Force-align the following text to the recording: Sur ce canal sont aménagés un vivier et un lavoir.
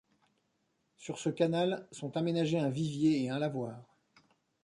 Sur 0.97 1.19
ce 1.19 1.29
canal 1.29 1.87
sont 1.91 2.17
aménagés 2.17 2.57
un 2.57 2.71
vivier 2.71 3.21
et 3.23 3.29
un 3.29 3.37
lavoir. 3.37 3.83